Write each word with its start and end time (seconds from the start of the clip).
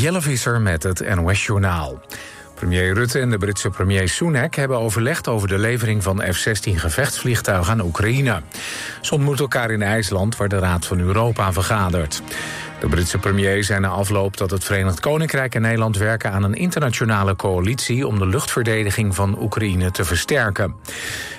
Jelle 0.00 0.20
Visser 0.20 0.60
met 0.60 0.82
het 0.82 1.14
NOS-journaal. 1.14 2.00
Premier 2.54 2.94
Rutte 2.94 3.18
en 3.18 3.30
de 3.30 3.38
Britse 3.38 3.70
premier 3.70 4.08
Sunak 4.08 4.54
hebben 4.54 4.78
overlegd 4.78 5.28
over 5.28 5.48
de 5.48 5.58
levering 5.58 6.02
van 6.02 6.22
F-16 6.32 6.74
gevechtsvliegtuigen 6.74 7.72
aan 7.72 7.80
Oekraïne. 7.80 8.42
Ze 9.00 9.14
ontmoeten 9.14 9.44
elkaar 9.44 9.70
in 9.70 9.82
IJsland, 9.82 10.36
waar 10.36 10.48
de 10.48 10.58
Raad 10.58 10.86
van 10.86 11.00
Europa 11.00 11.52
vergadert. 11.52 12.22
De 12.80 12.86
Britse 12.88 13.18
premier 13.18 13.64
zei 13.64 13.80
na 13.80 13.88
afloop 13.88 14.36
dat 14.36 14.50
het 14.50 14.64
Verenigd 14.64 15.00
Koninkrijk 15.00 15.54
en 15.54 15.62
Nederland 15.62 15.96
werken 15.96 16.32
aan 16.32 16.42
een 16.42 16.54
internationale 16.54 17.36
coalitie 17.36 18.06
om 18.06 18.18
de 18.18 18.26
luchtverdediging 18.26 19.14
van 19.14 19.42
Oekraïne 19.42 19.90
te 19.90 20.04
versterken. 20.04 20.74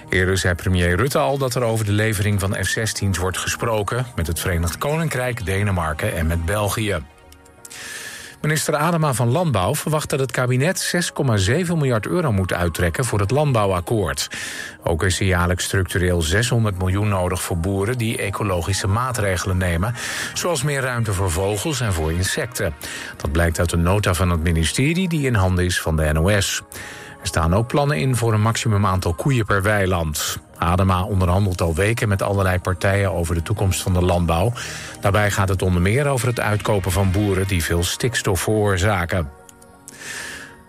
Eerder 0.10 0.38
zei 0.38 0.56
premier 0.56 0.96
Rutte 0.96 1.18
al 1.18 1.38
dat 1.38 1.56
er 1.56 1.64
over 1.64 1.86
de 1.86 1.92
levering 1.92 2.40
van 2.40 2.56
F-16's 2.64 3.18
wordt 3.18 3.38
gesproken 3.38 4.06
met 4.16 4.28
het 4.28 4.40
Verenigd 4.40 4.78
Koninkrijk, 4.78 5.46
Denemarken 5.46 6.16
en 6.16 6.28
met 6.28 6.46
België. 6.46 7.00
Minister 8.42 8.76
Adema 8.76 9.14
van 9.14 9.30
Landbouw 9.30 9.76
verwacht 9.76 10.10
dat 10.10 10.20
het 10.20 10.32
kabinet 10.32 10.94
6,7 10.96 11.52
miljard 11.68 12.06
euro 12.06 12.32
moet 12.32 12.54
uittrekken 12.54 13.06
voor 13.06 13.20
het 13.20 13.32
landbouwakkoord. 13.32 14.30
Ook 14.84 15.04
is 15.04 15.20
er 15.20 15.26
jaarlijks 15.26 15.64
structureel 15.64 16.22
600 16.22 16.78
miljoen 16.78 17.08
nodig 17.08 17.42
voor 17.42 17.58
boeren 17.58 17.98
die 17.98 18.18
ecologische 18.18 18.88
maatregelen 18.88 19.58
nemen, 19.58 19.96
zoals 20.34 20.64
meer 20.64 20.82
ruimte 20.82 21.14
voor 21.14 21.32
vogels 21.32 21.82
en 21.82 21.94
voor 21.94 22.12
insecten. 22.12 22.74
Dat 23.18 23.32
blijkt 23.32 23.60
uit 23.60 23.70
de 23.70 23.78
nota 23.78 24.14
van 24.14 24.30
het 24.30 24.44
ministerie 24.44 25.08
die 25.10 25.26
in 25.26 25.36
handen 25.36 25.66
is 25.66 25.82
van 25.82 25.96
de 25.96 26.14
NOS. 26.14 26.62
Er 27.22 27.28
staan 27.28 27.54
ook 27.54 27.68
plannen 27.68 27.98
in 27.98 28.16
voor 28.16 28.34
een 28.34 28.42
maximum 28.42 28.86
aantal 28.86 29.14
koeien 29.14 29.46
per 29.46 29.62
weiland. 29.62 30.40
Adema 30.58 31.04
onderhandelt 31.04 31.62
al 31.62 31.76
weken 31.76 32.08
met 32.08 32.22
allerlei 32.22 32.60
partijen 32.60 33.14
over 33.14 33.36
de 33.36 33.44
toekomst 33.44 33.82
van 33.82 33.94
de 33.94 34.02
landbouw. 34.02 34.54
Daarbij 35.00 35.32
gaat 35.32 35.50
het 35.50 35.62
onder 35.62 35.82
meer 35.82 36.08
over 36.08 36.28
het 36.28 36.40
uitkopen 36.40 36.92
van 36.92 37.12
boeren 37.12 37.48
die 37.48 37.64
veel 37.64 37.84
stikstof 37.84 38.42
veroorzaken. 38.42 39.30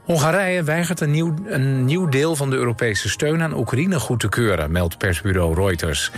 Hongarije 0.02 0.62
weigert 0.62 1.00
een 1.00 1.10
nieuw, 1.10 1.34
een 1.46 1.84
nieuw 1.84 2.08
deel 2.08 2.36
van 2.36 2.50
de 2.50 2.56
Europese 2.56 3.08
steun 3.08 3.42
aan 3.42 3.56
Oekraïne 3.56 4.00
goed 4.00 4.20
te 4.20 4.28
keuren, 4.28 4.72
meldt 4.72 4.98
persbureau 4.98 5.54
Reuters. 5.54 6.10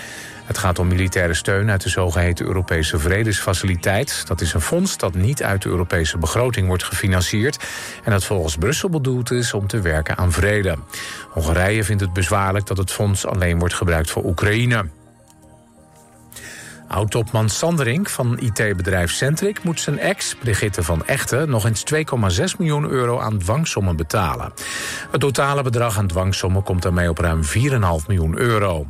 Het 0.44 0.58
gaat 0.58 0.78
om 0.78 0.88
militaire 0.88 1.34
steun 1.34 1.70
uit 1.70 1.82
de 1.82 1.88
zogeheten 1.88 2.46
Europese 2.46 2.98
Vredesfaciliteit. 2.98 4.26
Dat 4.26 4.40
is 4.40 4.52
een 4.52 4.60
fonds 4.60 4.96
dat 4.96 5.14
niet 5.14 5.42
uit 5.42 5.62
de 5.62 5.68
Europese 5.68 6.18
begroting 6.18 6.66
wordt 6.66 6.84
gefinancierd... 6.84 7.64
en 8.04 8.10
dat 8.10 8.24
volgens 8.24 8.56
Brussel 8.56 8.88
bedoeld 8.88 9.30
is 9.30 9.52
om 9.52 9.66
te 9.66 9.80
werken 9.80 10.16
aan 10.16 10.32
vrede. 10.32 10.76
Hongarije 11.30 11.84
vindt 11.84 12.02
het 12.02 12.12
bezwaarlijk 12.12 12.66
dat 12.66 12.76
het 12.76 12.92
fonds 12.92 13.26
alleen 13.26 13.58
wordt 13.58 13.74
gebruikt 13.74 14.10
voor 14.10 14.24
Oekraïne. 14.24 14.84
Oud-topman 16.88 17.48
Sanderink 17.48 18.08
van 18.08 18.38
IT-bedrijf 18.38 19.10
Centric 19.10 19.62
moet 19.62 19.80
zijn 19.80 19.98
ex, 19.98 20.34
Brigitte 20.34 20.82
van 20.82 21.04
Echten, 21.06 21.50
nog 21.50 21.64
eens 21.66 21.84
2,6 21.94 22.44
miljoen 22.58 22.88
euro 22.88 23.20
aan 23.20 23.38
dwangsommen 23.38 23.96
betalen. 23.96 24.52
Het 25.10 25.20
totale 25.20 25.62
bedrag 25.62 25.98
aan 25.98 26.06
dwangsommen 26.06 26.62
komt 26.62 26.82
daarmee 26.82 27.08
op 27.08 27.18
ruim 27.18 27.42
4,5 27.42 28.06
miljoen 28.06 28.38
euro. 28.38 28.86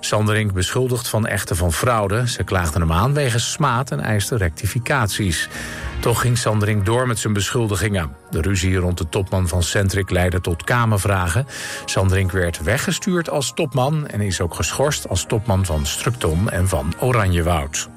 Sanderink 0.00 0.52
beschuldigt 0.52 1.08
van 1.08 1.26
Echten 1.26 1.56
van 1.56 1.72
fraude. 1.72 2.28
Ze 2.28 2.44
klaagden 2.44 2.80
hem 2.80 2.92
aan 2.92 3.14
wegens 3.14 3.52
smaad 3.52 3.90
en 3.90 4.00
eiste 4.00 4.36
rectificaties. 4.36 5.48
Toch 6.00 6.20
ging 6.20 6.38
Sanderink 6.38 6.86
door 6.86 7.06
met 7.06 7.18
zijn 7.18 7.32
beschuldigingen. 7.32 8.16
De 8.30 8.40
ruzie 8.40 8.76
rond 8.76 8.98
de 8.98 9.08
topman 9.08 9.48
van 9.48 9.62
Centric 9.62 10.10
leidde 10.10 10.40
tot 10.40 10.64
kamervragen. 10.64 11.46
Sanderink 11.84 12.32
werd 12.32 12.62
weggestuurd 12.62 13.30
als 13.30 13.52
topman... 13.54 14.06
en 14.06 14.20
is 14.20 14.40
ook 14.40 14.54
geschorst 14.54 15.08
als 15.08 15.24
topman 15.26 15.64
van 15.64 15.86
Structon 15.86 16.50
en 16.50 16.68
van 16.68 16.94
Oranjewoud. 17.00 17.88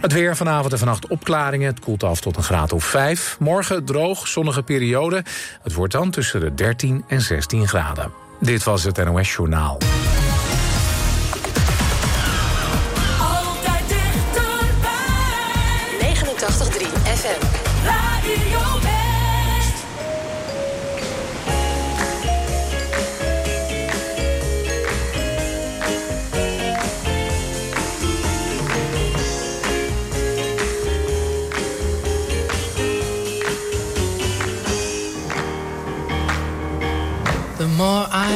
Het 0.00 0.12
weer 0.12 0.36
vanavond 0.36 0.72
en 0.72 0.78
vannacht 0.78 1.06
opklaringen. 1.06 1.66
Het 1.66 1.80
koelt 1.80 2.02
af 2.02 2.20
tot 2.20 2.36
een 2.36 2.42
graad 2.42 2.72
of 2.72 2.84
5. 2.84 3.36
Morgen 3.38 3.84
droog, 3.84 4.28
zonnige 4.28 4.62
periode. 4.62 5.24
Het 5.62 5.72
wordt 5.72 5.92
dan 5.92 6.10
tussen 6.10 6.40
de 6.40 6.54
13 6.54 7.04
en 7.08 7.20
16 7.20 7.68
graden. 7.68 8.12
Dit 8.40 8.64
was 8.64 8.84
het 8.84 9.04
NOS 9.04 9.32
Journaal. 9.32 9.78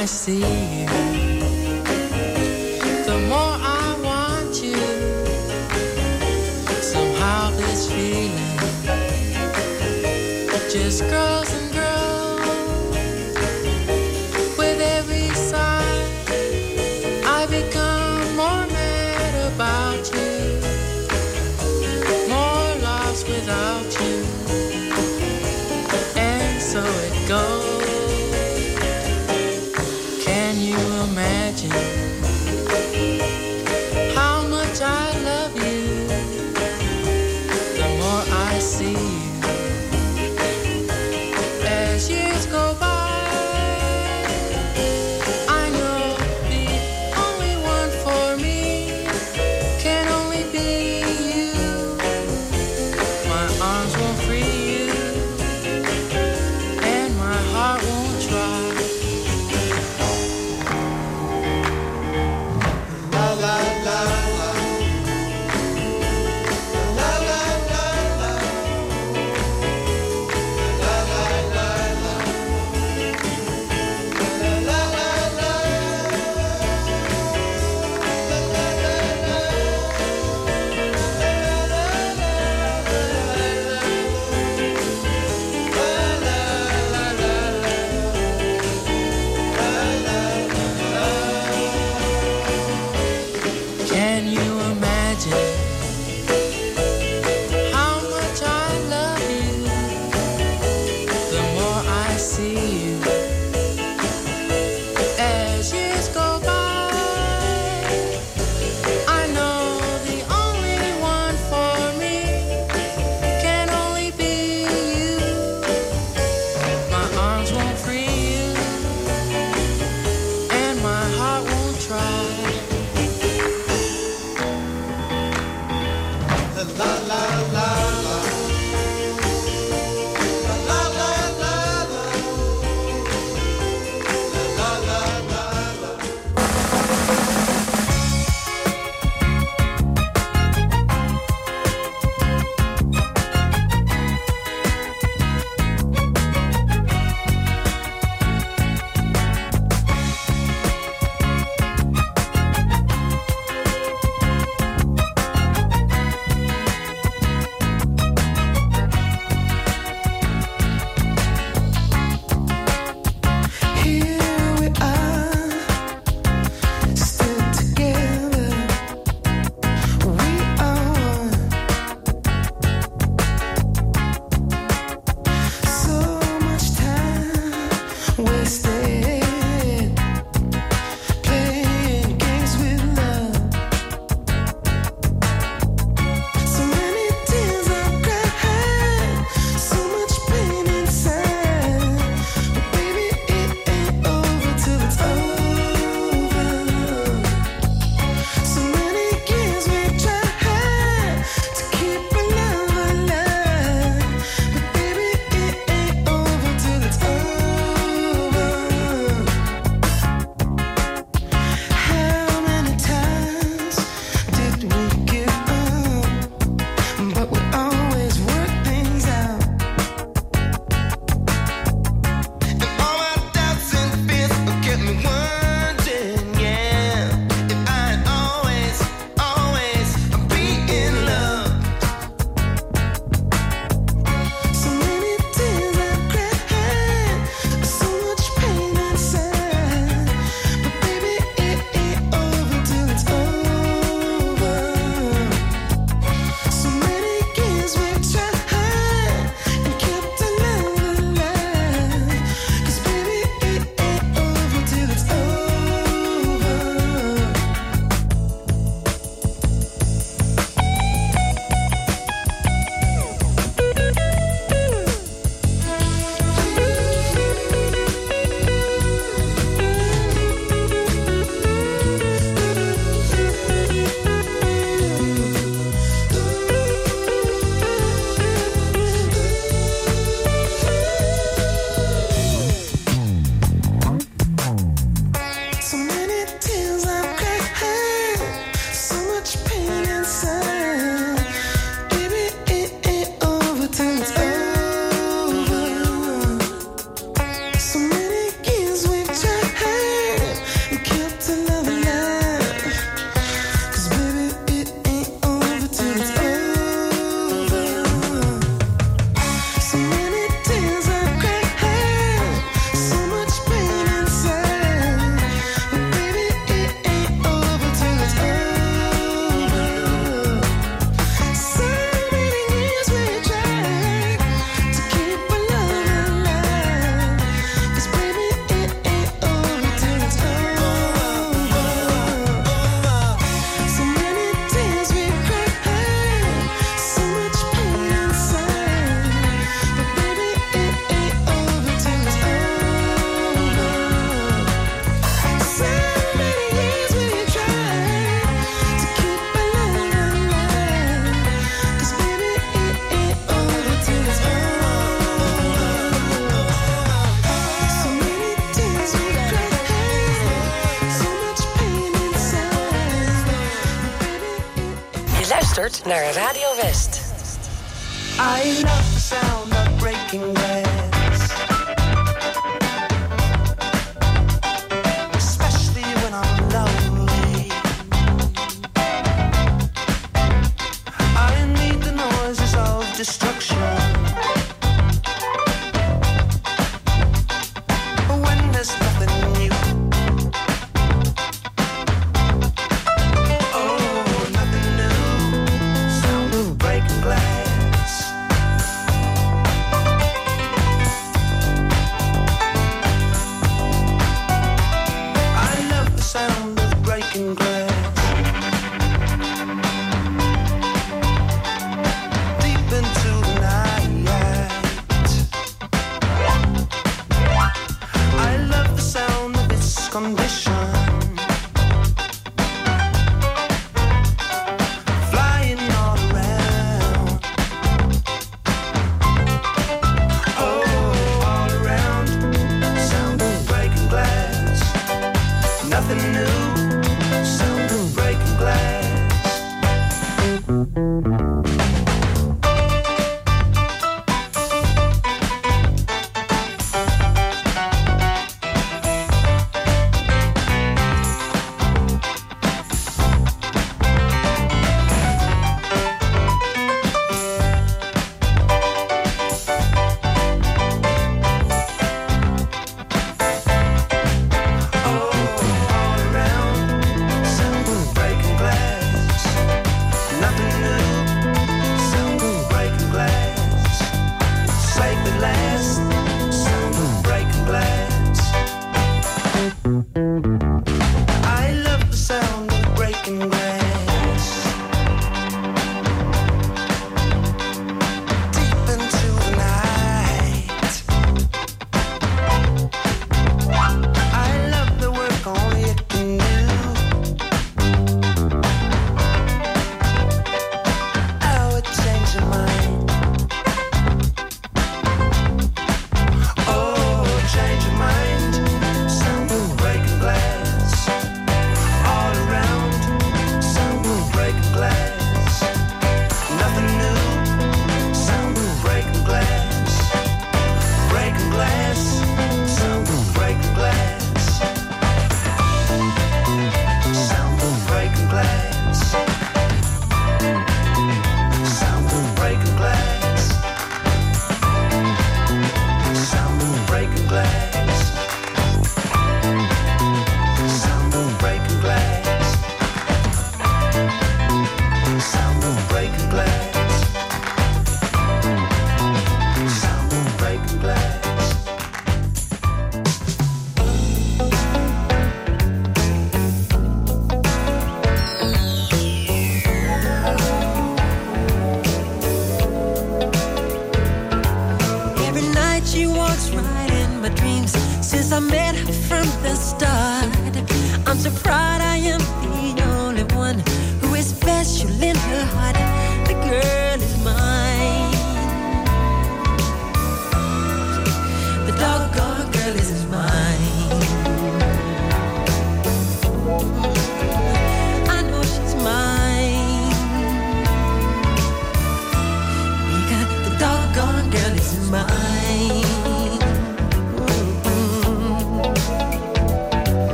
I 0.00 0.04
see 0.04 0.36
you, 0.36 0.77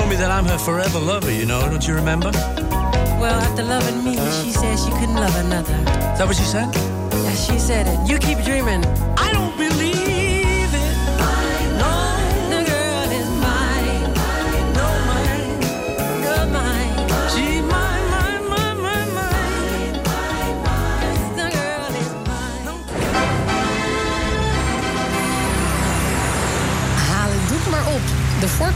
told 0.00 0.10
me 0.10 0.16
that 0.16 0.30
I'm 0.30 0.46
her 0.46 0.56
forever 0.56 0.98
lover, 0.98 1.30
you 1.30 1.44
know, 1.44 1.60
don't 1.68 1.86
you 1.86 1.94
remember? 1.94 2.30
Well, 3.20 3.38
after 3.46 3.62
loving 3.62 4.02
me, 4.02 4.16
uh. 4.16 4.42
she 4.42 4.50
said 4.50 4.78
she 4.78 4.90
couldn't 4.98 5.16
love 5.16 5.36
another. 5.44 5.76
Is 6.12 6.18
that 6.18 6.26
what 6.26 6.36
she 6.36 6.48
said? 6.54 6.68
Yeah, 6.74 7.34
she 7.34 7.58
said 7.58 7.84
it. 7.86 7.98
You 8.08 8.18
keep 8.18 8.38
dreaming. 8.42 8.82
I 9.18 9.30
don't 9.32 9.54
believe 9.58 9.69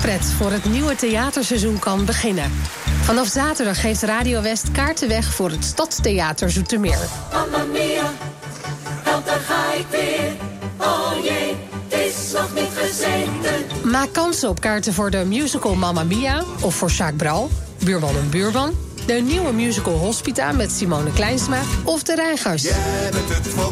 voorpret 0.05 0.33
voor 0.33 0.53
het 0.53 0.65
nieuwe 0.65 0.95
theaterseizoen 0.95 1.79
kan 1.79 2.05
beginnen. 2.05 2.53
Vanaf 3.03 3.27
zaterdag 3.27 3.81
geeft 3.81 4.03
Radio 4.03 4.43
West 4.43 4.71
kaarten 4.71 5.09
weg 5.09 5.35
voor 5.35 5.51
het 5.51 5.65
Stadstheater 5.65 6.51
Zoetermeer. 6.51 6.99
Mamma 7.33 7.65
mia, 7.73 8.11
help 9.03 9.27
daar 9.27 9.41
ga 9.41 9.73
ik 9.73 9.87
weer. 9.91 10.33
Oh 10.79 11.13
jee, 11.23 11.57
het 11.89 12.01
is 12.01 12.33
nog 12.33 12.55
niet 12.55 12.71
gezeten. 12.75 13.91
Maak 13.91 14.13
kans 14.13 14.45
op 14.45 14.61
kaarten 14.61 14.93
voor 14.93 15.11
de 15.11 15.25
musical 15.25 15.75
Mamma 15.75 16.03
Mia 16.03 16.45
of 16.61 16.75
voor 16.75 16.91
Jacques 16.91 17.17
Bral, 17.17 17.51
Buurman 17.85 18.17
en 18.17 18.31
Buurman. 18.31 18.75
De 19.07 19.13
nieuwe 19.13 19.53
musical 19.53 19.95
Hospita 19.95 20.53
met 20.53 20.73
Simone 20.73 21.13
Kleinsma 21.13 21.61
of 21.85 22.03
de 22.03 22.15
Reigers. 22.15 22.63
Jij 22.63 23.11
bent 23.11 23.29
het 23.29 23.49
voor 23.49 23.71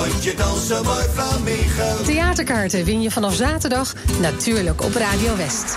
mij, 0.00 0.10
want 0.10 0.24
je 0.24 0.34
danst 0.34 0.66
zo 0.66 0.82
mooi 0.82 1.04
flamenco. 1.14 2.04
Theaterkaarten 2.04 2.84
win 2.84 3.02
je 3.02 3.10
vanaf 3.10 3.34
zaterdag 3.34 3.94
natuurlijk 4.20 4.82
op 4.82 4.94
Radio 4.94 5.36
West. 5.36 5.76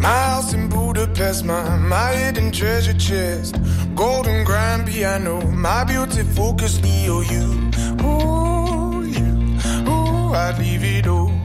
House 0.00 0.56
in 0.56 0.68
Budapest, 0.68 1.44
my, 1.44 1.76
my 1.78 2.16
hidden 2.16 2.50
treasure 2.50 2.98
chest. 2.98 3.54
Golden 3.94 4.44
grand 4.44 4.84
piano, 4.84 5.40
my 5.50 5.84
beauty 5.84 6.24
focus 6.34 6.80
EOU. 6.80 7.68
Ooh, 8.02 9.04
you, 9.04 9.56
ooh, 9.86 10.34
I'd 10.34 10.58
leave 10.58 10.98
it 10.98 11.06
all. 11.06 11.39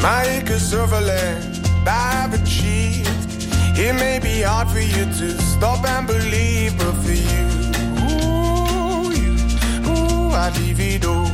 My 0.00 0.22
acres 0.24 0.72
of 0.72 0.92
land 0.92 1.58
I've 1.86 2.34
achieved. 2.34 3.08
It 3.76 3.94
may 3.94 4.18
be 4.18 4.42
hard 4.42 4.68
for 4.68 4.80
you 4.80 5.04
to 5.04 5.40
stop 5.40 5.84
and 5.84 6.06
believe, 6.06 6.76
but 6.76 6.92
for 7.02 7.12
you, 7.12 7.46
ooh, 8.04 9.10
you, 9.12 9.32
ooh, 9.88 10.32
I'd 10.32 10.56
leave 10.58 10.80
it 10.80 11.04
all. 11.04 11.30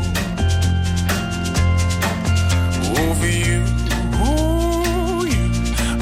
Over 3.02 3.28
you, 3.28 3.64
ooh, 4.22 5.24
you, 5.26 5.44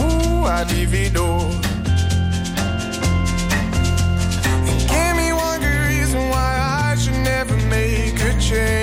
ooh, 0.02 0.44
I 0.46 0.64
divido. 0.66 1.50
Give 4.92 5.16
me 5.16 5.32
one 5.32 5.60
good 5.60 5.80
reason 5.88 6.28
why 6.28 6.58
I 6.90 6.96
should 6.96 7.20
never 7.24 7.56
make 7.68 8.20
a 8.20 8.38
change. 8.40 8.81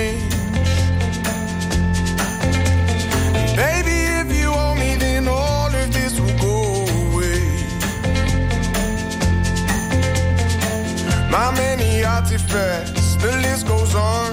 31st. 12.30 13.20
The 13.20 13.32
list 13.42 13.66
goes 13.66 13.94
on. 13.96 14.32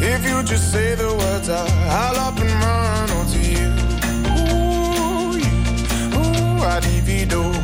If 0.00 0.24
you 0.24 0.44
just 0.44 0.70
say 0.70 0.94
the 0.94 1.08
words 1.12 1.48
out, 1.48 1.68
I'll 1.90 2.16
up 2.16 2.38
and 2.38 2.50
run 2.50 3.10
onto 3.10 3.38
you. 3.38 3.66
Ooh, 4.30 5.36
you. 5.36 5.54
ooh, 6.18 6.62
I'd 6.62 6.86
even 6.86 7.28
do. 7.28 7.55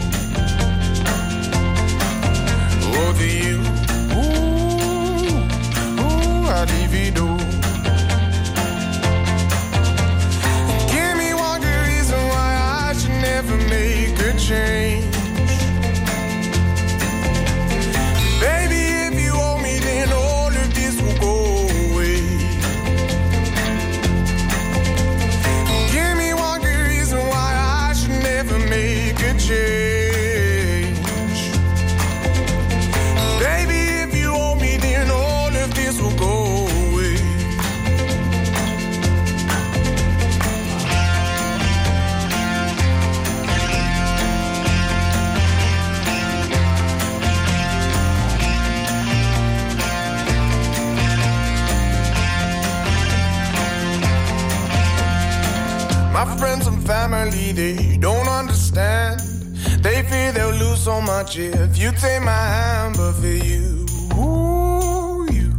Much 61.23 61.39
if 61.39 61.79
you 61.79 61.93
take 61.93 62.21
my 62.23 62.33
hand, 62.33 62.97
but 62.97 63.13
for 63.13 63.27
you, 63.27 63.87
ooh, 64.19 65.25
you, 65.31 65.53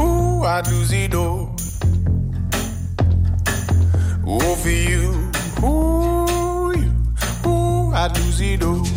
ooh, 0.00 0.44
I'd 0.44 0.68
lose 0.68 0.92
it 0.92 1.12
all. 1.12 1.56
Ooh, 4.28 4.54
for 4.62 4.68
you, 4.68 5.30
ooh, 5.64 6.72
you, 6.78 6.92
ooh, 7.50 7.92
I'd 7.94 8.16
lose 8.16 8.40
it 8.40 8.62
all. 8.62 8.87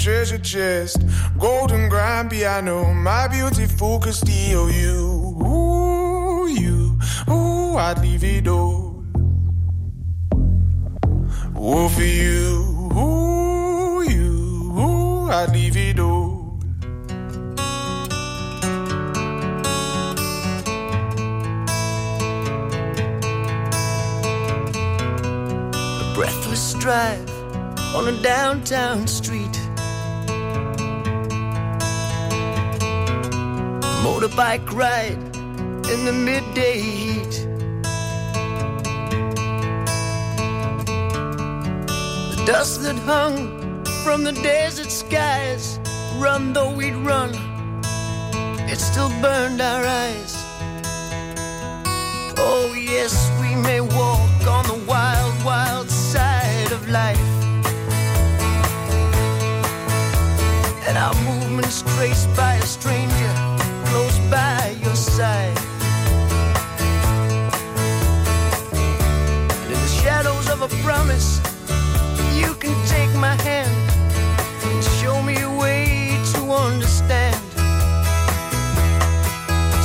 Treasure 0.00 0.38
chest. 0.38 1.04
Golden 1.38 1.90
grand 1.90 2.30
piano, 2.30 2.94
my 2.94 3.28
beautiful 3.28 4.00
Castillo. 4.00 4.68
You, 4.68 5.36
ooh, 5.44 6.48
you, 6.48 6.98
ooh, 7.28 7.76
I'd 7.76 7.98
leave 8.00 8.24
it 8.24 8.48
all. 8.48 9.04
Ooh, 11.58 11.88
for 11.90 12.02
you, 12.02 12.90
ooh, 12.96 14.02
you, 14.08 14.72
ooh, 14.78 15.30
I'd 15.30 15.50
leave 15.52 15.76
it 15.76 15.98
all. 15.98 16.58
Breathless 26.14 26.74
drive 26.74 27.28
on 27.94 28.08
a 28.08 28.22
downtown 28.22 29.06
street. 29.06 29.39
Motorbike 34.20 34.70
ride 34.74 35.16
in 35.90 36.04
the 36.04 36.12
midday 36.12 36.78
heat. 36.78 37.46
The 42.28 42.44
dust 42.44 42.82
that 42.82 42.96
hung 43.06 43.82
from 44.04 44.24
the 44.24 44.32
desert 44.32 44.90
skies, 44.90 45.80
run 46.18 46.52
though 46.52 46.70
we'd 46.70 46.96
run, 46.96 47.30
it 48.68 48.78
still 48.78 49.08
burned 49.22 49.62
our 49.62 49.86
eyes. 49.86 50.34
Oh, 52.36 52.74
yes, 52.76 53.32
we 53.40 53.54
may 53.54 53.80
walk 53.80 54.46
on 54.46 54.66
the 54.66 54.84
wild, 54.86 55.44
wild 55.46 55.88
side 55.88 56.72
of 56.72 56.86
life. 56.90 57.18
And 60.86 60.98
our 60.98 61.14
movements 61.24 61.80
traced 61.96 62.28
by 62.36 62.56
a 62.56 62.66
stranger 62.66 63.09
close 63.09 63.09
side. 65.20 65.58
And 69.62 69.70
in 69.74 69.80
the 69.86 69.92
shadows 70.02 70.48
of 70.48 70.58
a 70.62 70.70
promise, 70.86 71.28
you 72.40 72.54
can 72.62 72.74
take 72.86 73.12
my 73.26 73.36
hand 73.48 73.76
and 74.68 74.78
show 74.98 75.16
me 75.28 75.34
a 75.50 75.52
way 75.62 75.84
to 76.32 76.40
understand. 76.66 77.36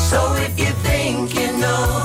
So 0.09 0.19
if 0.45 0.53
you 0.57 0.71
think 0.87 1.35
you 1.39 1.51
know 1.63 2.04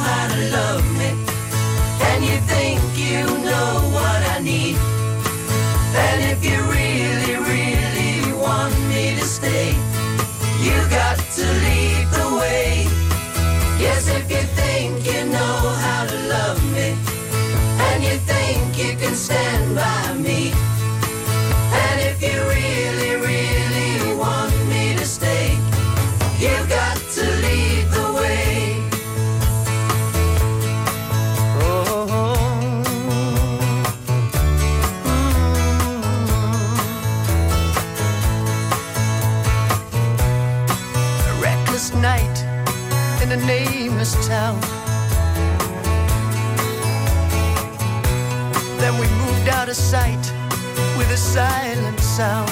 silent 51.21 52.01
sound. 52.01 52.51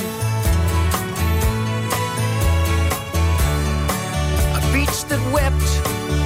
A 4.58 4.60
beach 4.72 4.98
that 5.08 5.22
wept 5.32 5.68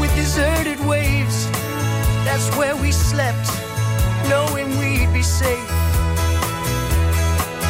with 0.01 0.13
deserted 0.17 0.81
waves. 0.85 1.47
That's 2.27 2.49
where 2.59 2.77
we 2.77 2.91
slept, 2.91 3.49
knowing 4.29 4.69
we'd 4.81 5.13
be 5.13 5.23
safe. 5.23 5.71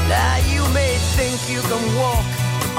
Now 0.08 0.36
you 0.52 0.62
may 0.72 0.96
think 1.16 1.36
you 1.54 1.60
can 1.70 1.84
walk 2.00 2.26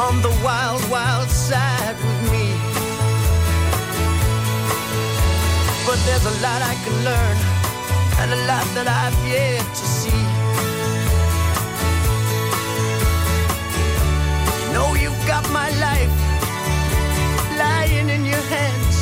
on 0.06 0.22
the 0.22 0.34
wild, 0.44 0.82
wild 0.90 1.30
side 1.30 1.96
with 2.04 2.22
me. 2.34 2.48
But 5.86 6.00
there's 6.06 6.26
a 6.26 6.36
lot 6.42 6.60
I 6.74 6.76
can 6.84 6.96
learn, 7.10 7.38
and 8.20 8.28
a 8.34 8.42
lot 8.50 8.66
that 8.76 8.88
I've 8.88 9.20
yet 9.30 9.62
to 9.80 9.93
got 15.34 15.50
my 15.52 15.70
life 15.88 16.14
lying 17.58 18.08
in 18.16 18.24
your 18.24 18.46
hands. 18.56 18.98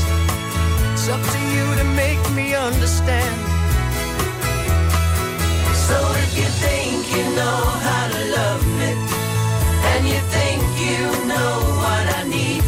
It's 0.93 1.09
up 1.09 1.23
to 1.33 1.39
you 1.55 1.65
to 1.79 1.85
make 2.03 2.23
me 2.37 2.55
understand. 2.55 3.37
So 5.87 5.97
if 6.23 6.31
you 6.39 6.49
think 6.65 6.99
you 7.15 7.25
know 7.39 7.59
how 7.87 8.05
to 8.15 8.21
love 8.39 8.63
me, 8.79 8.91
and 9.91 10.01
you 10.11 10.21
think 10.35 10.61
you 10.87 11.01
know 11.31 11.53
what 11.83 12.05
I 12.19 12.21
need, 12.37 12.63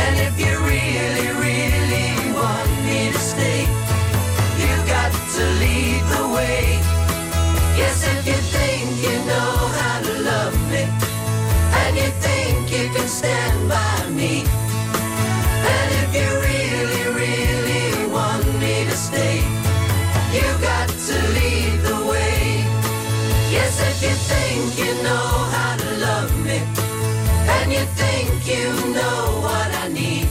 and 0.00 0.14
if 0.26 0.34
you 0.44 0.52
really, 0.74 1.28
really 1.46 2.10
want 2.40 2.70
me 2.88 3.00
to 3.14 3.22
stay, 3.32 3.60
you 4.62 4.74
got 4.96 5.12
to 5.36 5.44
lead 5.62 6.02
the 6.14 6.24
way. 6.36 6.62
Yes, 7.80 7.98
if 8.14 8.20
you 8.30 8.40
think 8.56 8.84
you 9.06 9.16
know 9.30 9.61
can 12.94 13.08
stand 13.08 13.68
by 13.68 14.10
me, 14.10 14.44
and 15.74 15.88
if 16.02 16.10
you 16.14 16.28
really, 16.48 17.04
really 17.22 18.12
want 18.12 18.44
me 18.60 18.84
to 18.84 18.96
stay, 19.08 19.38
you 20.36 20.46
got 20.60 20.88
to 20.88 21.16
lead 21.36 21.80
the 21.88 21.98
way. 22.10 22.64
Yes, 23.50 23.80
if 23.80 23.96
you 24.04 24.14
think 24.30 24.78
you 24.78 24.92
know 25.02 25.26
how 25.56 25.76
to 25.76 25.90
love 26.06 26.30
me, 26.44 26.58
and 27.56 27.72
you 27.72 27.84
think 28.00 28.28
you 28.46 28.68
know 28.92 29.40
what 29.40 29.68
I 29.84 29.88
need, 29.88 30.21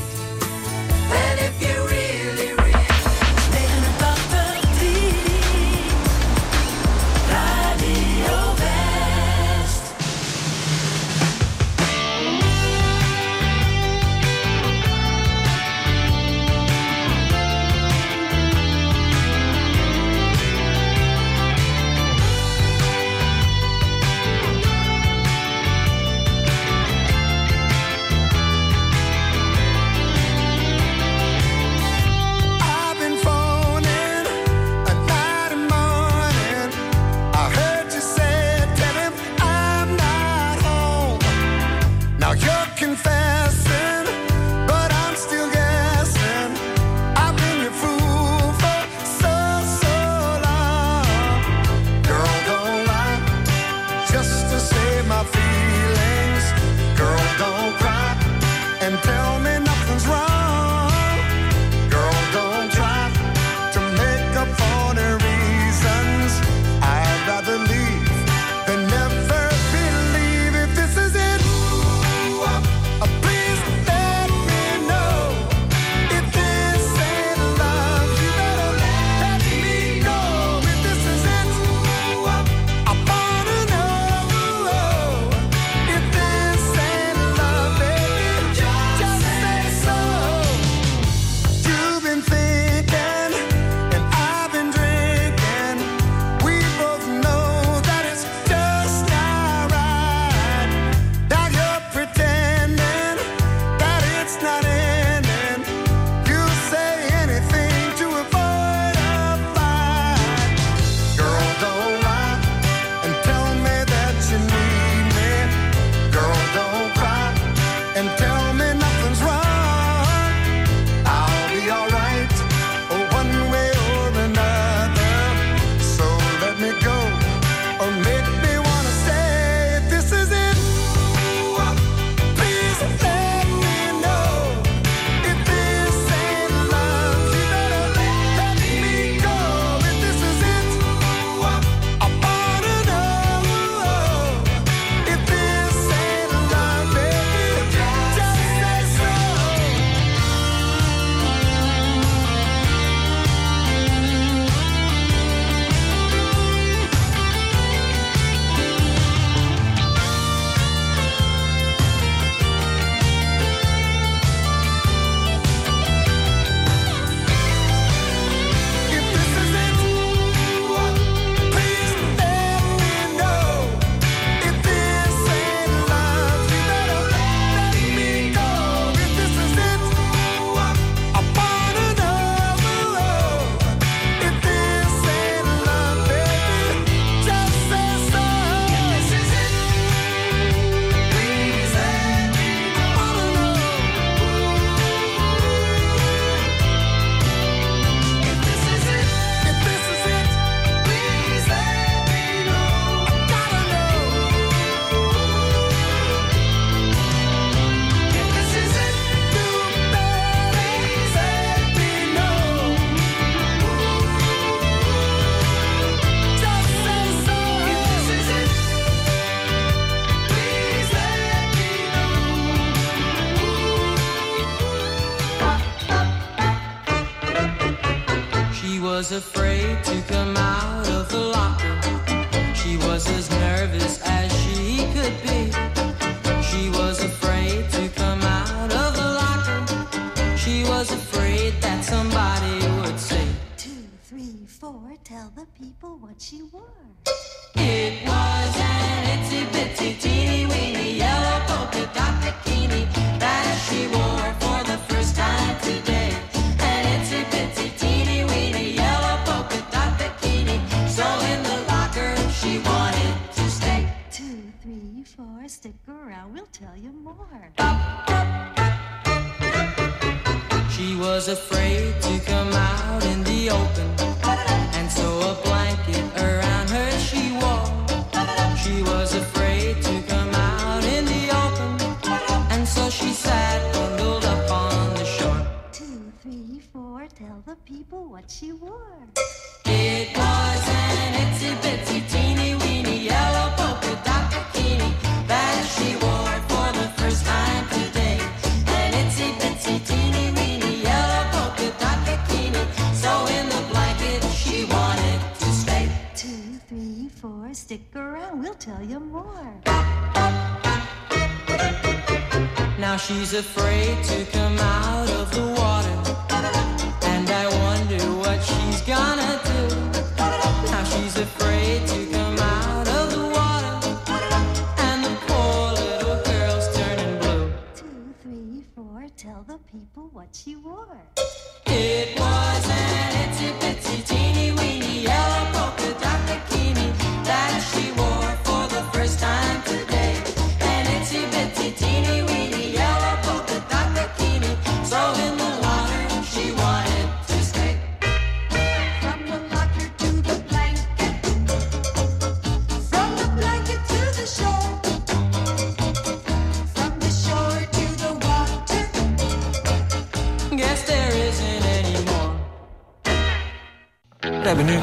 It 331.68 332.20
wasn't. 332.20 332.91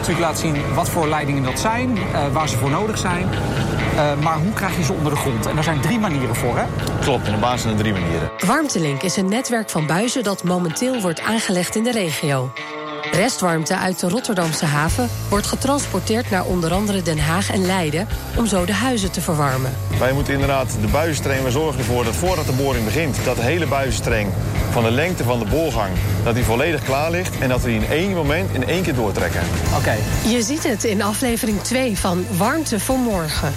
natuurlijk 0.09 0.37
laat 0.37 0.53
zien 0.53 0.75
wat 0.75 0.88
voor 0.88 1.09
leidingen 1.09 1.42
dat 1.42 1.59
zijn, 1.59 1.99
eh, 2.12 2.33
waar 2.33 2.49
ze 2.49 2.57
voor 2.57 2.71
nodig 2.71 2.99
zijn. 2.99 3.29
Eh, 3.97 4.18
maar 4.23 4.38
hoe 4.38 4.53
krijg 4.53 4.77
je 4.77 4.85
ze 4.85 4.92
onder 4.92 5.12
de 5.12 5.18
grond? 5.18 5.47
En 5.47 5.55
daar 5.55 5.64
zijn 5.64 5.81
drie 5.81 5.99
manieren 5.99 6.35
voor, 6.35 6.59
hè? 6.59 6.64
Klopt, 7.01 7.27
in 7.27 7.33
de 7.33 7.38
basis 7.38 7.62
zijn 7.62 7.75
er 7.75 7.81
drie 7.81 7.92
manieren. 7.92 8.31
Warmtelink 8.47 9.03
is 9.03 9.16
een 9.16 9.29
netwerk 9.29 9.71
van 9.71 9.87
buizen 9.87 10.23
dat 10.23 10.44
momenteel 10.44 11.01
wordt 11.01 11.21
aangelegd 11.21 11.77
in 11.77 11.85
de 11.85 11.92
regio. 11.92 12.51
Restwarmte 13.12 13.77
uit 13.77 14.01
de 14.01 14.09
Rotterdamse 14.09 14.64
haven 14.64 15.09
wordt 15.29 15.47
getransporteerd 15.47 16.31
naar 16.31 16.44
onder 16.44 16.73
andere 16.73 17.03
Den 17.03 17.18
Haag 17.18 17.53
en 17.53 17.66
Leiden 17.66 18.09
om 18.37 18.47
zo 18.47 18.64
de 18.64 18.73
huizen 18.73 19.11
te 19.11 19.21
verwarmen. 19.21 19.73
Wij 19.99 20.12
moeten 20.12 20.33
inderdaad 20.33 20.77
de 20.81 20.87
buizenstreng, 20.87 21.42
we 21.42 21.51
zorgen 21.51 21.79
ervoor 21.79 22.05
dat 22.05 22.16
voordat 22.16 22.47
de 22.47 22.53
boring 22.53 22.85
begint, 22.85 23.16
dat 23.25 23.37
hele 23.37 23.66
buizenstreng 23.66 24.29
van 24.70 24.83
de 24.83 24.90
lengte 24.90 25.24
van 25.24 25.38
de 25.38 25.44
boorgang, 25.44 25.90
dat 26.24 26.35
die 26.35 26.44
volledig 26.44 26.83
klaar 26.83 27.11
ligt 27.11 27.38
en 27.38 27.48
dat 27.48 27.62
we 27.62 27.68
die 27.68 27.81
in 27.81 27.90
één 27.90 28.14
moment 28.14 28.54
in 28.54 28.66
één 28.66 28.83
keer 28.83 28.94
doortrekken. 28.94 29.40
Oké. 29.76 29.94
Je 30.28 30.42
ziet 30.42 30.68
het 30.68 30.85
in 30.85 31.02
aflevering 31.02 31.62
2 31.62 31.98
van 31.98 32.24
Warmte 32.37 32.81
voor 32.81 32.98
Morgen. 32.98 33.54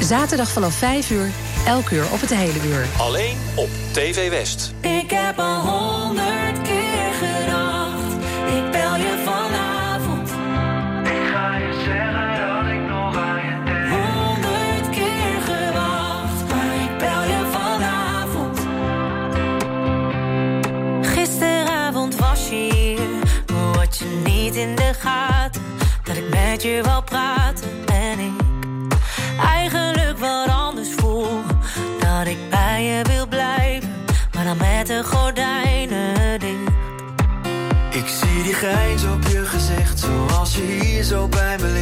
Zaterdag 0.00 0.48
vanaf 0.48 0.74
5 0.74 1.10
uur, 1.10 1.30
elk 1.66 1.90
uur 1.90 2.04
of 2.12 2.20
het 2.20 2.34
hele 2.34 2.68
uur. 2.68 2.86
Alleen 2.98 3.36
op 3.54 3.68
TV 3.90 4.30
West. 4.30 4.72
Ik 4.80 5.10
heb 5.10 5.38
al 5.38 5.60
100 5.60 6.57
met 26.62 26.66
je 26.66 26.82
wou 26.82 27.02
praten 27.02 27.68
en 27.86 28.18
ik 28.18 28.32
eigenlijk 29.40 30.18
wat 30.18 30.48
anders 30.48 30.88
voel. 30.96 31.28
Dat 31.98 32.26
ik 32.26 32.38
bij 32.50 32.82
je 32.82 33.02
wil 33.02 33.26
blijven, 33.26 33.90
maar 34.34 34.44
dan 34.44 34.56
met 34.56 34.86
de 34.86 35.04
gordijnen 35.04 36.40
dicht. 36.40 36.70
Ik 37.90 38.06
zie 38.06 38.42
die 38.42 38.54
grijns 38.54 39.04
op 39.04 39.22
je 39.22 39.44
gezicht, 39.44 39.98
zoals 39.98 40.54
je 40.54 40.62
hier 40.62 41.02
zo 41.02 41.28
bij 41.28 41.56
me 41.60 41.77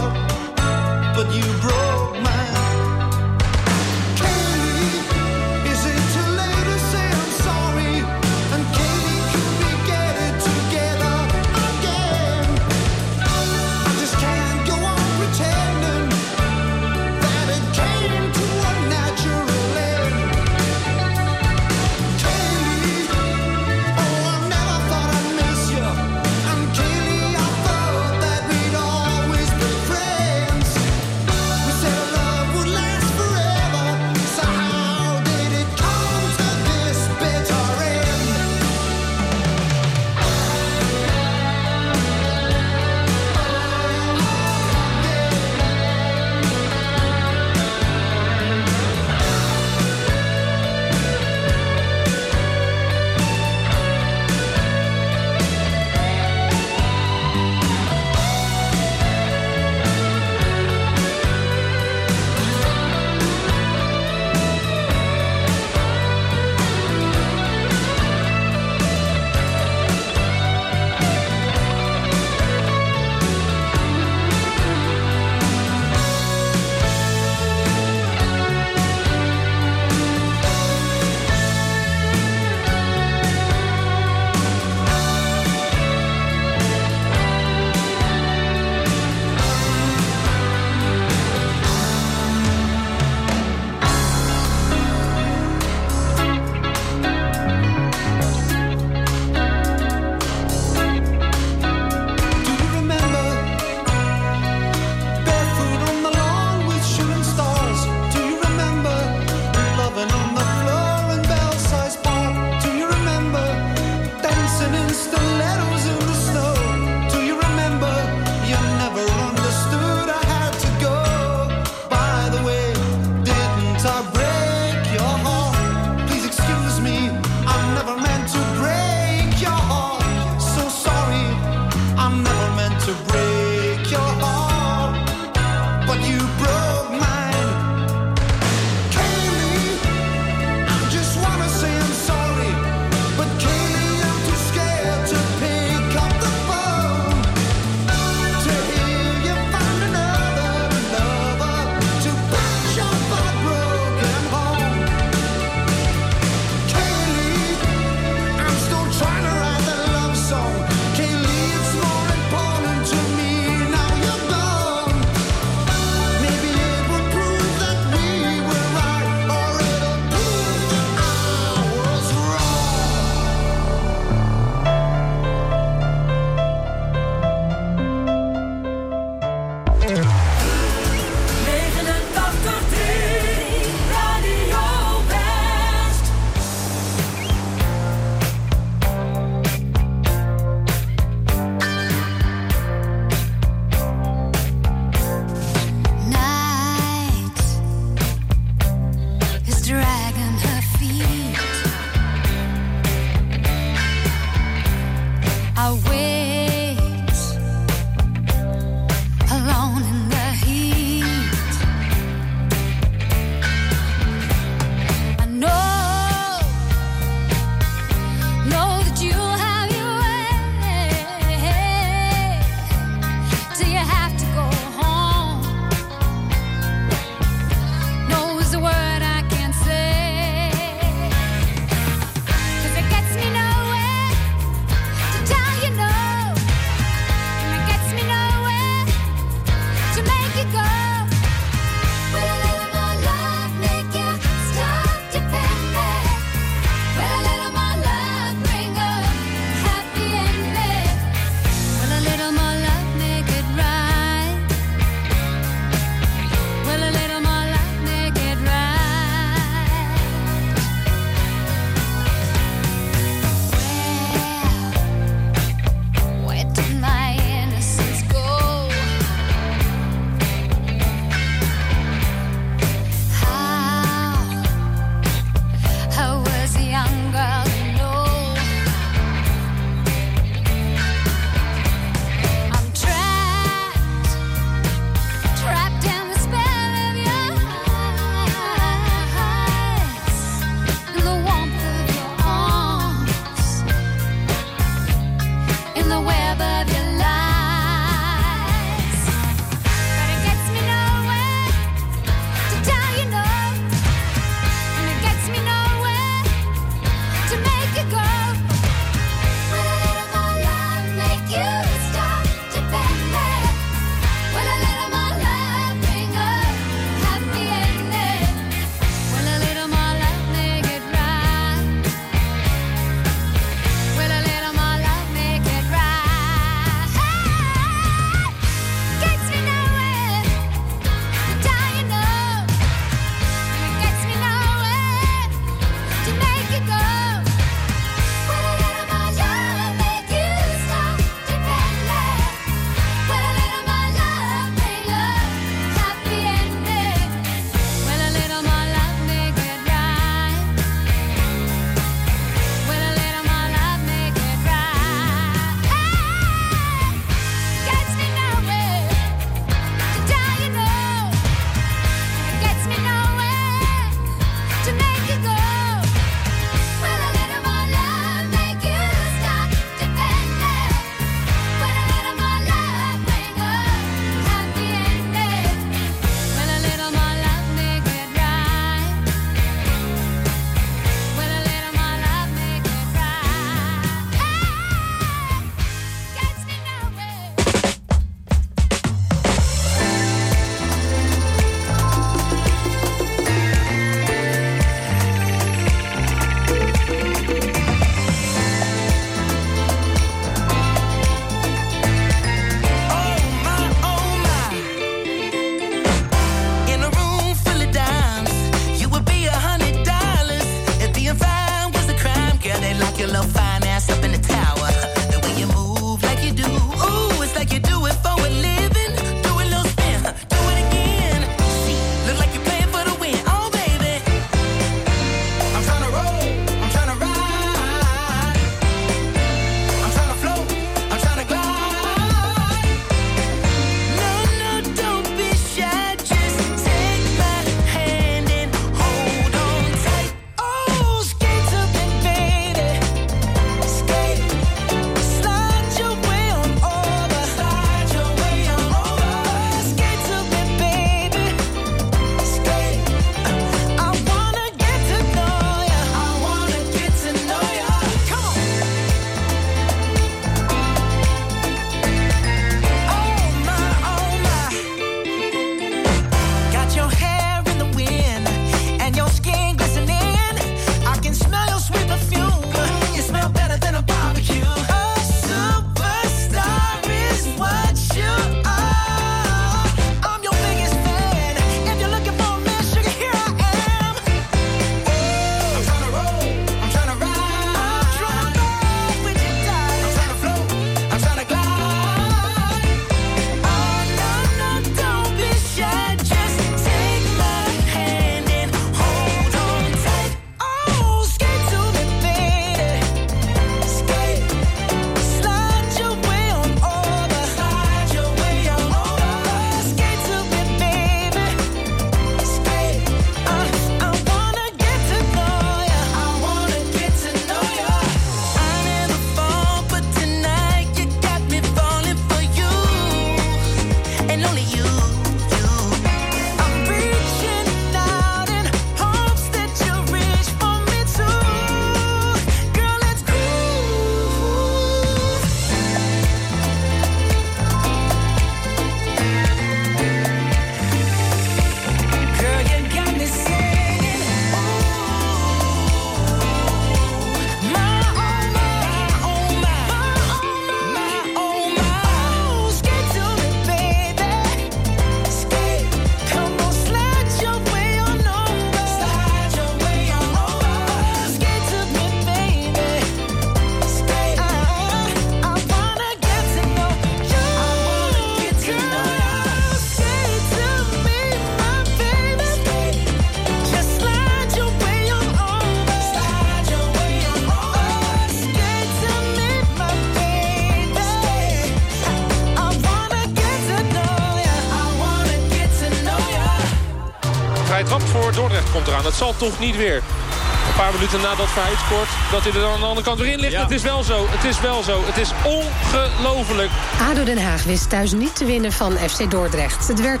komt 588.64 588.74
eraan. 588.74 588.84
Het 588.84 588.94
zal 588.94 589.14
toch 589.16 589.38
niet 589.38 589.56
weer. 589.56 589.76
Een 589.76 590.56
paar 590.56 590.72
minuten 590.72 591.00
nadat 591.00 591.28
Verheid 591.28 591.58
scoort, 591.66 591.88
dat 592.10 592.22
hij 592.22 592.32
er 592.32 592.40
dan 592.40 592.52
aan 592.52 592.60
de 592.60 592.66
andere 592.66 592.86
kant 592.86 592.98
weer 592.98 593.12
in 593.12 593.20
ligt. 593.20 593.36
Het 593.36 593.50
is 593.50 593.62
wel 593.62 593.82
zo, 593.82 594.06
het 594.08 594.24
is 594.24 594.40
wel 594.40 594.62
zo. 594.62 594.82
Het 594.86 594.96
is 594.96 595.10
ongelooflijk. 595.24 596.50
ADO 596.90 597.04
Den 597.04 597.22
Haag 597.22 597.42
wist 597.44 597.70
thuis 597.70 597.92
niet 597.92 598.16
te 598.16 598.24
winnen 598.24 598.52
van 598.52 598.72
FC 598.72 599.10
Dordrecht. 599.10 599.68
Het 599.68 599.80
werd 599.80 600.00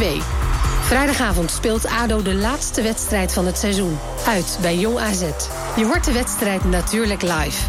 2-2. 0.00 0.22
Vrijdagavond 0.82 1.50
speelt 1.50 1.86
ADO 1.86 2.22
de 2.22 2.34
laatste 2.34 2.82
wedstrijd 2.82 3.32
van 3.32 3.46
het 3.46 3.58
seizoen. 3.58 3.98
Uit 4.26 4.58
bij 4.60 4.76
Jong 4.76 4.98
AZ. 4.98 5.22
Je 5.76 5.84
hoort 5.84 6.04
de 6.04 6.12
wedstrijd 6.12 6.64
natuurlijk 6.64 7.22
live. 7.22 7.62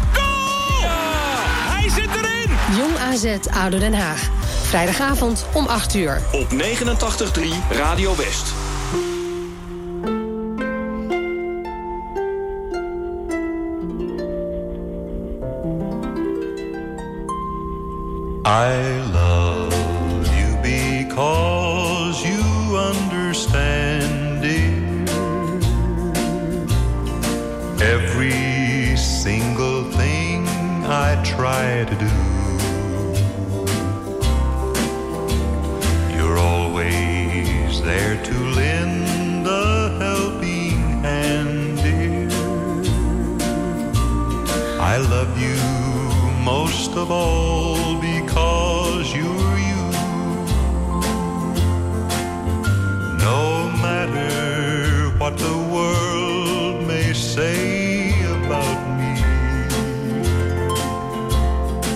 Hij 1.68 1.88
zit 1.88 2.08
erin! 2.16 2.76
Jong 2.76 2.98
AZ 2.98 3.36
ADO 3.64 3.78
Den 3.78 3.94
Haag. 3.94 4.20
Vrijdagavond 4.62 5.46
om 5.52 5.66
8 5.66 5.94
uur. 5.94 6.22
Op 6.32 6.46
89.3 6.52 6.56
Radio 7.70 8.16
West. 8.16 8.61
I 18.52 19.00
love 19.14 19.72
you 20.36 20.50
because 20.60 22.22
you 22.22 22.76
understand 22.76 24.44
it. 24.44 25.08
Every 27.80 28.94
single 28.98 29.84
thing 29.92 30.46
I 30.84 31.18
try 31.24 31.86
to 31.92 31.96
do, 32.06 32.14
you're 36.14 36.36
always 36.36 37.80
there 37.80 38.22
to 38.22 38.34
lend 38.60 39.46
a 39.46 39.96
helping 39.98 41.00
hand, 41.00 41.78
dear. 41.78 42.28
I 44.78 44.98
love 44.98 45.40
you 45.40 45.56
most 46.44 46.90
of 46.90 47.10
all 47.10 47.61
what 55.22 55.38
the 55.38 55.58
world 55.74 56.84
may 56.84 57.12
say 57.12 58.10
about 58.38 58.78
me, 58.98 59.12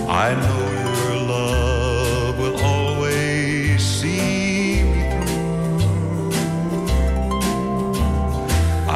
I 0.07 0.27
know 0.43 0.63
your 0.83 1.15
love 1.35 2.39
will 2.39 2.57
always 2.63 3.83
see 3.83 4.81
me 4.91 5.01
through. 5.11 6.31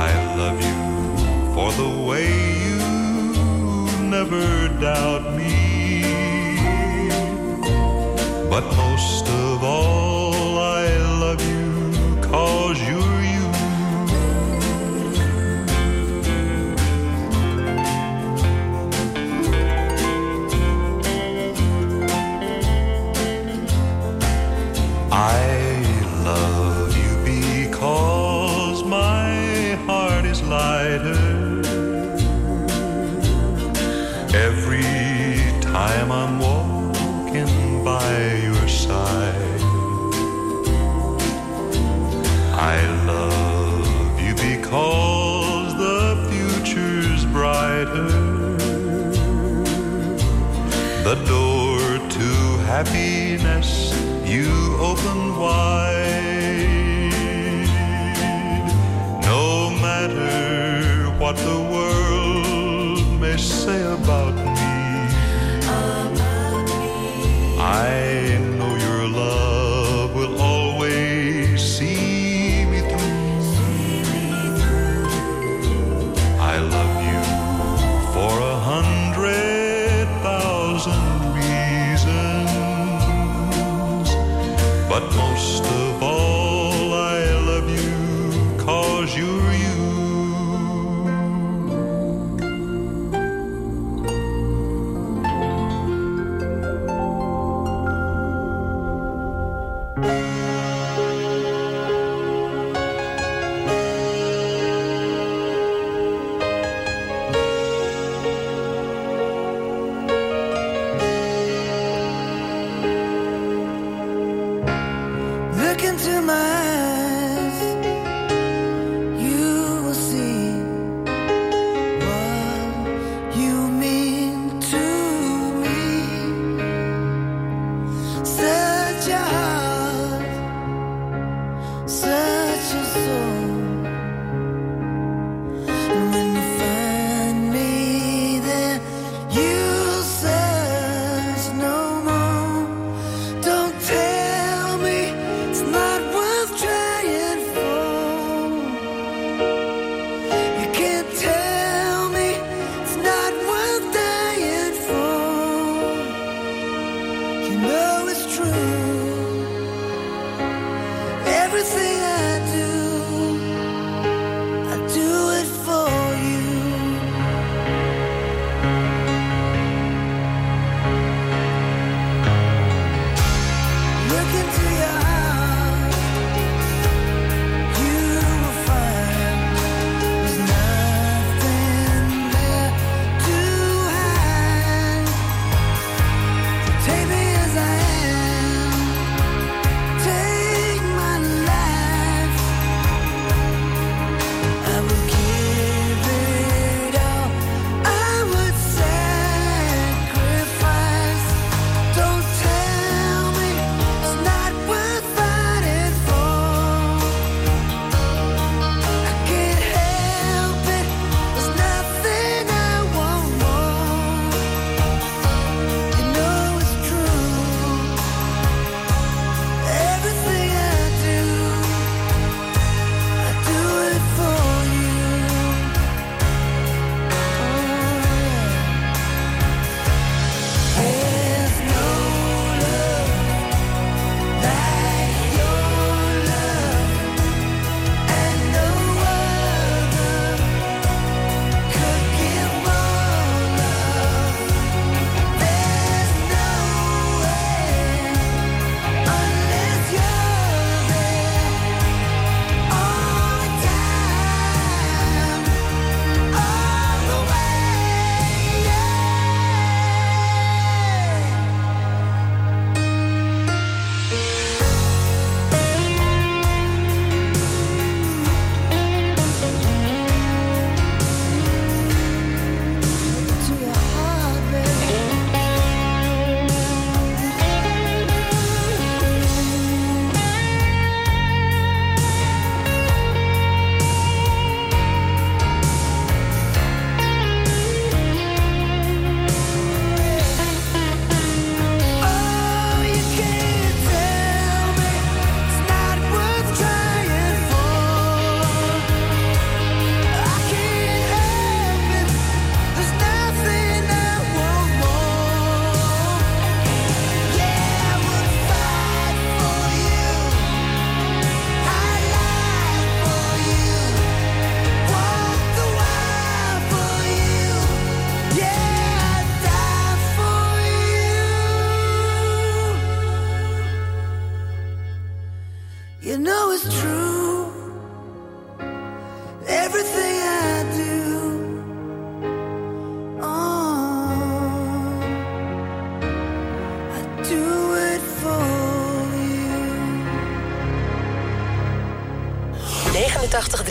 I 0.07 0.11
love 0.41 0.59
you 0.69 0.82
for 1.53 1.69
the 1.82 1.91
way 2.09 2.29
you 2.67 2.79
never 4.15 4.45
doubt 4.79 5.25
me. 5.36 5.55
But 8.49 8.63
most 8.77 9.25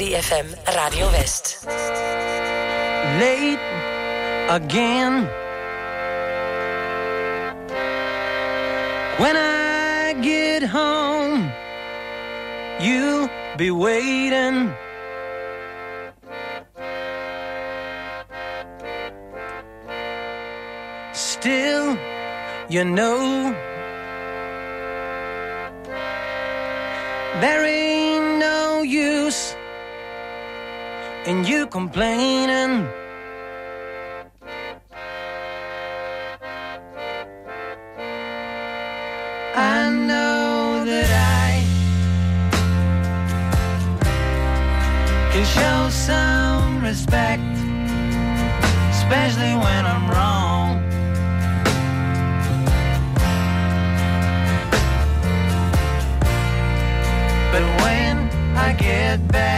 3FM 0.00 0.48
Radio 0.80 1.06
West. 1.08 1.66
Late 3.20 3.60
again. 4.48 5.28
When 9.20 9.36
I 9.36 10.14
get 10.22 10.62
home, 10.62 11.52
you'll 12.80 13.28
be 13.58 13.70
waiting. 13.70 14.72
Still, 21.12 21.98
you 22.70 22.84
know, 22.86 23.52
there 27.42 27.66
ain't 27.66 28.38
no 28.38 28.80
use 28.80 29.49
and 31.26 31.46
you 31.46 31.66
complaining. 31.66 32.86
I 39.54 39.90
know 39.90 40.84
that 40.86 41.10
I 41.10 41.62
can 45.32 45.44
show 45.44 45.90
some 45.90 46.82
respect, 46.82 47.42
especially 48.90 49.54
when 49.64 49.84
I'm 49.92 50.08
wrong. 50.10 50.80
But 57.52 57.64
when 57.82 58.16
I 58.56 58.72
get 58.72 59.28
back. 59.28 59.49